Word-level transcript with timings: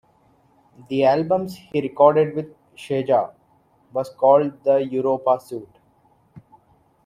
The 0.89 1.05
albums 1.05 1.57
he 1.71 1.79
recorded 1.79 2.35
with 2.35 2.47
Scheja 2.75 3.35
was 3.93 4.09
called 4.09 4.63
the 4.63 4.77
"Europa-suite". 4.77 5.75